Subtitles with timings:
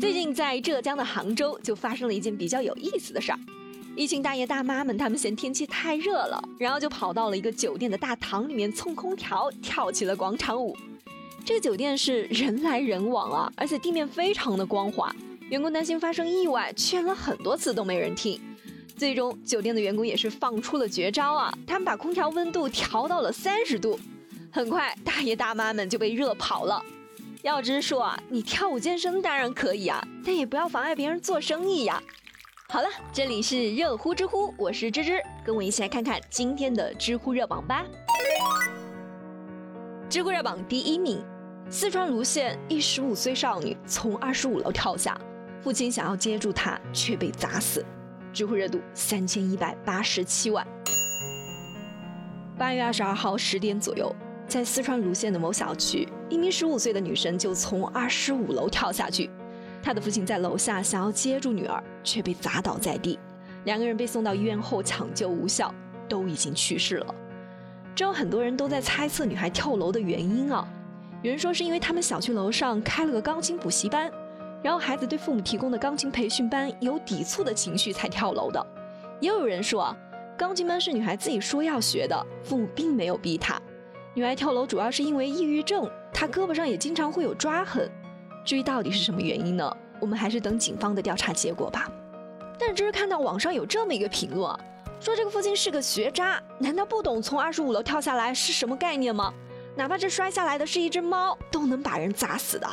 [0.00, 3.38] 最近在浙江的杭州就发生了一件比较有意思的事儿，
[3.96, 10.76] 一群大爷大妈们，他们嫌天气太热了，然后就跑到了一个酒店的大堂里面蹭空调，跳起了广场舞。
[11.44, 15.14] 这个酒店是人来人往啊，而且地面非常的光滑，
[15.48, 18.40] 员工担心发生意外，劝了很多次都没人听。
[18.96, 23.98] 最终，酒店的员工也是放出了绝招啊，他们把空调温度调到了三十度，
[24.50, 26.84] 很快大爷大妈们就被热跑了。
[27.42, 32.02] 要知说啊，你跳舞健身当然可以啊，但也不要妨碍别人做生意呀。
[32.68, 37.84] 好了，这里是热乎知乎，我是芝芝，跟我一起来看看今天的知乎热榜吧。
[40.10, 41.24] 知乎热榜第一名，
[41.70, 45.16] 四川泸县一十五岁少女从二十五楼跳下，
[45.62, 47.84] 父亲想要接住她，却被砸死。
[48.32, 50.66] 知乎热度三千一百八十七万。
[52.58, 54.12] 八月二十二号十点左右。
[54.48, 59.28] 在四川泸县的某小区，一名十五岁的女生就从二十五楼跳下去，
[59.82, 63.18] 她的父亲在楼下想要接住女儿，却被砸倒在地。
[63.64, 65.72] 两个人被送到医院后抢救无效，
[66.08, 67.14] 都已经去世了。
[67.94, 70.66] 之后很多人都在猜测女孩跳楼的原因啊，
[71.20, 74.10] 有人说是因为他们小区楼上开了个钢琴补习班，
[74.62, 78.66] 然后孩子对父母提供的钢琴培训班有抵触的情绪才跳楼的。
[79.20, 79.96] 也有人说啊，
[80.38, 83.60] 钢琴班是女孩自己说要学的，父母并没有逼她。
[84.18, 87.88] 女孩跳楼主要是因为抑郁症，她胳膊上也经常会有抓痕。
[88.44, 89.76] 至于到底是什么原因呢？
[90.00, 91.88] 我们还是等警方的调查结果吧。
[92.58, 94.52] 但只是看到网上有这么一个评论，
[94.98, 99.32] 说这个父亲是个学渣，难道不懂从二十五楼跳下来是什么概念吗？
[99.76, 102.66] 哪怕这摔下来的是一只猫，都能把人砸死的。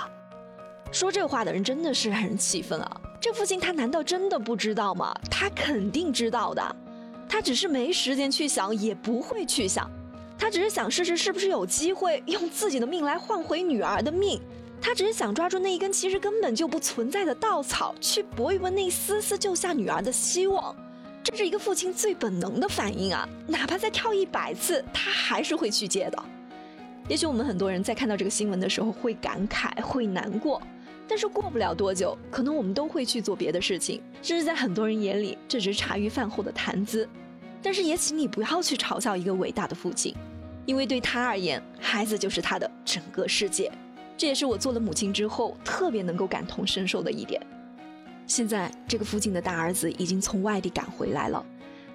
[0.91, 3.01] 说这话的人真的是让人气愤啊！
[3.21, 5.13] 这父亲他难道真的不知道吗？
[5.29, 6.75] 他肯定知道的，
[7.29, 9.87] 他只是没时间去想，也不会去想。
[10.37, 14.39] 他只是想试试是不是有机会用自己的命来换回女儿的命，
[14.81, 20.75] 他只是想抓住那一根其实根本就不存在的稻草，去搏一搏那丝丝救下女儿的希望。
[21.23, 23.27] 这是一个父亲最本能的反应啊！
[23.47, 26.23] 哪怕再跳一百次，他还是会去接的。
[27.07, 30.61] 也许我们很多人在看到这个新闻的时候会感慨、会难过，
[31.07, 37.09] 但是过不了多久，可能我们都会去做别的事情，甚至在很多人眼里，这只是茶余饭后的谈资。
[37.63, 40.13] 但是也请你不要去嘲笑一个伟大的父亲，
[40.65, 43.71] 因为对他而言，孩子就是他的整个世界。
[44.17, 47.41] 这也是我做了母亲之后特别能够感同身受的一点。
[48.27, 51.45] 现在这个父亲的大儿子已经从外地赶回来了，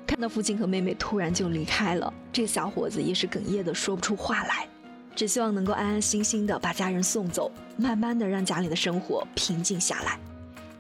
[0.07, 4.69] 看到父亲和妹妹突然就离开了，这个小伙子也是哽咽的说不出话来，
[5.17, 10.19] 只希望能够安安心心的把家人送走，慢慢的让家里的生活平静下来。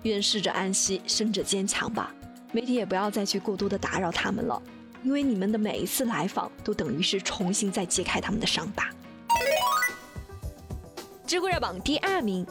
[0.02, 2.14] 愿逝者安息，生者坚强吧。
[2.52, 4.60] 媒体也不要再去过多的打扰他们了。
[5.02, 8.88] 因为你们的每一次来访，都等于是重新再揭开他们的伤疤。
[11.26, 12.46] 知乎热榜第二名，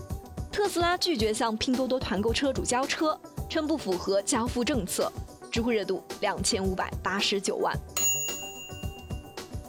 [0.52, 5.12] 特斯拉拒绝向拼多多团购车主交车，称不符合交付政策。
[5.52, 7.76] 知乎热度两千五百八十九万。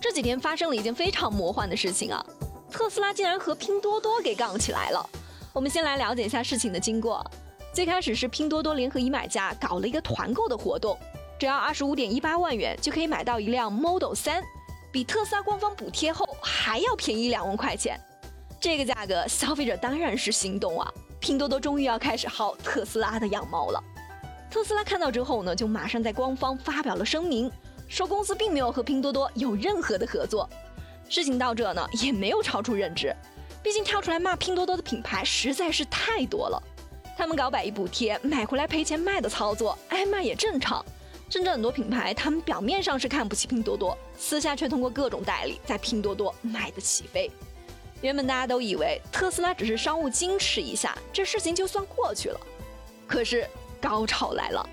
[0.01, 2.25] 这几天发生了一件非常魔幻的事情啊，
[2.71, 5.05] 特斯拉竟然和拼多多给杠起来了。
[5.53, 7.25] 我们先来了解一下事情的经过。
[7.73, 10.99] 最开始是拼多多联合一买家搞了一个团购的活动。
[11.41, 14.45] 只要二十五点一八万元就可以买到一辆 Model 三，
[14.93, 17.99] 比特斯拉官方补贴后还要便宜两万块钱。
[18.61, 20.93] 这个价格，消费者当然是心动啊！
[21.19, 23.83] 拼多多终于要开始薅特斯拉的羊毛了。
[24.51, 27.51] 特斯拉看到之后呢，就马上在官方发表了声明，
[27.89, 30.47] 说公司并没有和拼多多有任何的合作。
[31.09, 33.17] 事情到这呢，也没有超出认知，
[33.63, 36.63] 毕竟跳出来骂拼多多的品牌实在是太多了。
[37.17, 40.85] 他们搞百亿补贴买回来赔钱卖的操作，挨骂也正常。
[41.31, 47.31] 甚至很多品牌，他们表面上是看不起拼多多，私下却通过各种代理在拼多多卖得起飞。
[48.03, 52.41] 原本大家都以为特斯拉只是商务矜持一下，这事情就算过去了。
[53.07, 53.49] 可是
[53.81, 54.69] 高潮来了，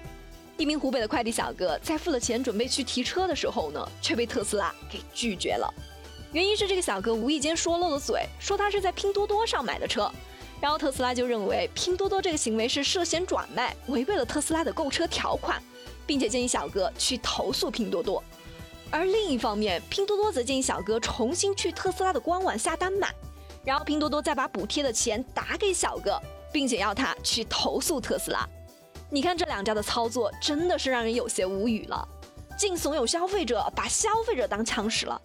[0.57, 5.71] 一名湖北的快递小哥在付了钱准备去提车的时候呢，却被特斯拉给拒绝了。
[6.31, 10.11] 原因是这个小哥无意间说漏了嘴，说他是在拼多多上买的车，
[10.59, 15.61] 然后特斯拉就认为拼多多这个行为是涉嫌转卖，违背了特斯拉的购车条款。
[16.07, 18.23] 并且建议小哥去投诉拼多多，
[18.89, 23.13] 而另一方面，拼多多则建议小哥重新去特斯拉的官网下单买，
[23.65, 26.19] 然后拼多多再把补贴的钱打给小哥，
[26.51, 28.47] 并且要他去投诉特斯拉。
[29.09, 32.07] 你看这两家的操作真的是让人有些无语了，
[32.57, 35.21] 竟怂恿消费者把消费者当枪使了。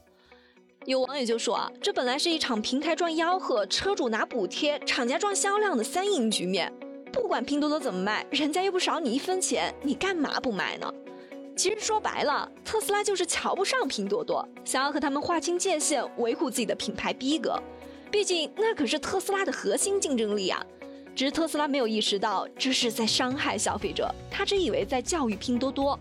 [0.84, 6.72] 有网友就说啊，这本来是一场平台赚吆喝、车主拿补贴、厂家赚销量的三赢局面。
[7.12, 10.92] 不管拼多多怎么卖，人家又不少你一分钱，你干嘛不卖呢？
[11.54, 17.62] 其实说白了，特斯拉就是瞧不上拼多多，想要和他们划清界限，维护自己的品牌逼格。
[18.10, 20.64] 毕竟那可是特斯拉的核心竞争力啊！
[21.14, 25.98] 只是特斯拉没有意识到这是在伤害消费者，他只以为在教育拼多多。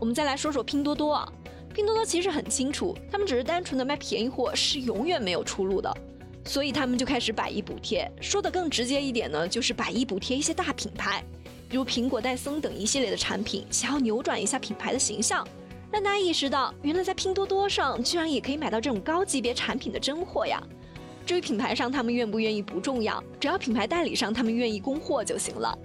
[0.00, 1.32] 我们再来说说拼多多啊，
[1.72, 5.96] 拼多多其实很清楚，他们只是单纯的卖便宜货是永远没有出路的，
[6.46, 8.10] 所以他们就开始百亿补贴。
[8.20, 11.22] 说的更直接一点呢，就是百亿补贴一些大品牌，
[11.68, 15.46] 比如苹果、戴森等一系列的产品，想要扭转一下品牌的形象，
[15.90, 20.62] 让大家意识到原来在拼多多上居然也可以买到这种高级别产品的真货呀。
[21.26, 25.76] 至于品牌商他们愿不愿意不重要，只要品牌代理商他们愿意供货就行了。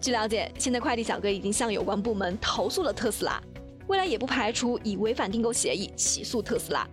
[0.00, 3.42] 据了解，现在快递小哥已经向有关部门投诉了特斯拉，
[3.88, 6.86] 未来也不排除以违反订购协议起诉特斯拉。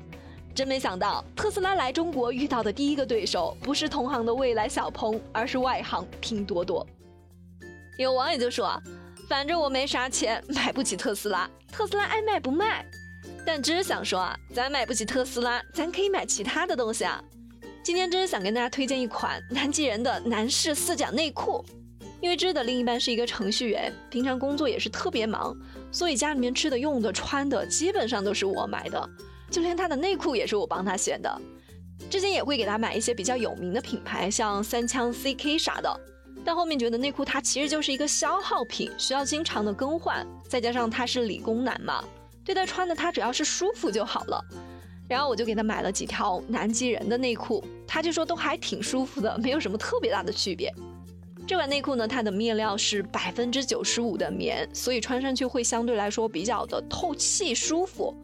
[0.55, 6.85] 真没想到，特斯拉来中国遇到的第一个对手不是同行的未来小鹏，而是外行拼多多。
[7.97, 8.79] 有网友就说，
[9.27, 12.85] 反正我没啥钱，买不起特斯拉，特斯拉爱卖不卖。
[13.45, 17.23] 但只想说啊，咱买不起特斯拉，咱可以买其他的东西啊。
[17.81, 21.65] 今天真是想跟大家推荐一款南极人的男士四角内裤，
[22.21, 25.55] 因为芝的另一半是一个程序员，平常工作也是特别忙，
[25.91, 29.09] 所以家里面吃的、用的、穿的基本上都是我买的，
[29.53, 31.41] 就连他的内裤也是我帮他选的。
[32.09, 36.00] 之前也会给他买一些比较有名的品牌，像三枪、CK 啥的，
[36.44, 42.03] 但后面觉得内裤它其实就是一个消耗品，需要经常的更换，再加上他是理工男嘛，
[42.44, 44.44] 对待穿的他只要是舒服就好了。
[45.07, 50.73] 然后我就给他买了几条南极人的内裤，他就说都还挺舒服的，没有什么特别大的区别。
[51.45, 58.15] 这款内裤呢，它的面料是百分之九十五的棉，所以穿上去会相对来说比较的透气舒服。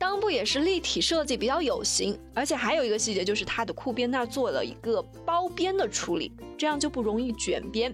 [0.00, 2.18] 裆部也是立体设计，比较有型。
[2.34, 7.92] 而且还有一个细节就是它的裤边那儿做了一个包边的处理，这样就不容易卷边。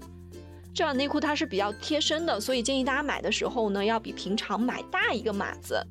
[0.73, 5.85] 这款内裤它是比较贴身的，所以建议大家买的时候呢，要比平常买大一个码子。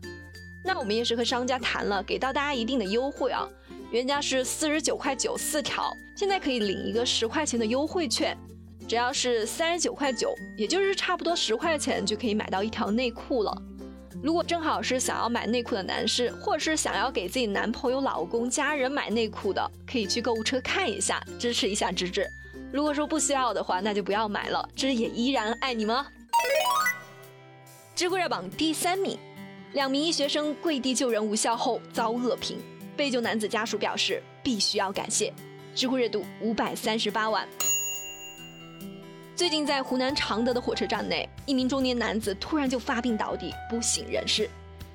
[0.63, 3.45] 那我们也是和商家谈了，给到大家一定的优惠啊，
[3.91, 8.37] 原价是四十九块九四条，现在可以领一个十块钱的优惠券，
[8.87, 13.61] 只要是三十九块九，也就是差不多十块钱就可以买到一条内裤了。
[14.23, 22.27] 如果正好是想要买内裤的男士，或者是想要给自己男朋友、老公、家人买内裤的，可以去购物车看一下，支持一下芝芝。
[22.71, 26.03] 如果说不需要的话，那就不要买了，芝也依然爱你们。
[27.95, 29.17] 知乎热榜第三名。
[29.73, 32.57] 两名医学生跪地救人无效后遭恶评，
[32.95, 35.33] 被救男子家属表示必须要感谢。
[35.75, 37.47] 知乎热度五百三十八万。
[39.35, 44.49] 最近在湖南常德的火车站内，一名中年男子突然就发病倒地，不省人事。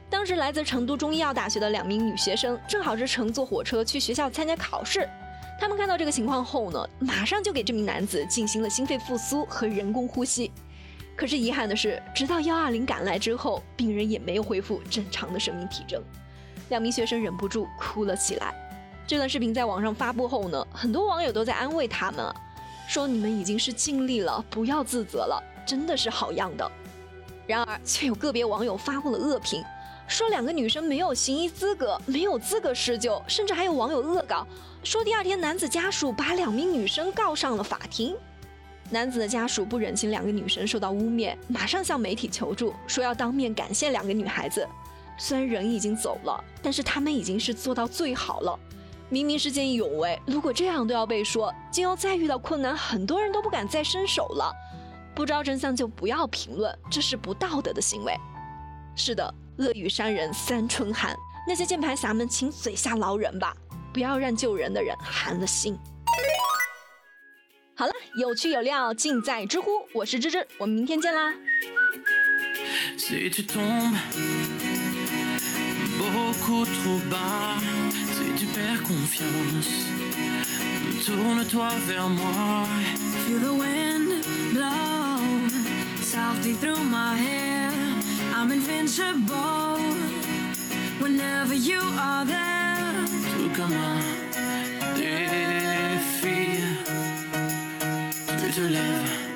[0.08, 5.06] 当时来自成都中医药大学的两名女学生正好是乘坐火车去学校参加考试，
[5.60, 10.50] 他们看到这个情况后呢，马上就给这名男子进行了心肺复苏和人工呼吸。
[11.14, 16.02] 可是遗憾的是，直到幺二零赶来之后，病人也没有恢复正常的生命体征，
[16.70, 18.54] 两名学生忍不住哭了起来。
[19.06, 22.34] 这段视频在网上发布后呢，很多网友都在安慰他们啊，
[22.90, 26.68] 说你们已经是尽力了，不要自责了，真的是好样的。
[27.46, 29.62] 然而，却有个别网友发布了恶评，
[30.08, 34.44] 说两个女生没有行医资格，没有资格施救，甚至还有网友恶搞，
[34.82, 38.16] 说第二天男子家属把两名女生告上了法庭。
[38.90, 44.66] 男子的家属不忍心两个女生受到污蔑，马上向媒体求助，说要当面感谢两个女孩子。
[45.16, 48.58] 虽然人已经走了，但是他们已经是做到最好了。
[49.10, 54.52] 明明是见义勇为，如果这样都要被说，今后再遇到困难，很多人都不敢再伸手了。
[55.16, 58.16] 不知道真相就不要评论，这是不道德的行为。
[58.94, 63.52] 是的，恶语伤人三春寒，那些键盘侠们，请嘴下劳人吧，
[63.92, 65.76] 不要让救人的人寒了心。
[67.74, 71.34] 好了，有趣有料尽在知乎，我是芝芝，我们明天见啦。
[78.40, 79.68] Tu perds confiance,
[81.04, 82.66] tourne-toi vers moi.
[83.26, 85.18] Feel the wind blow
[86.00, 87.70] softly through my hair.
[88.34, 89.76] I'm invincible
[91.00, 93.04] whenever you are there.
[93.36, 94.00] Tout comme un
[94.96, 96.60] défi.
[98.54, 99.29] te lèves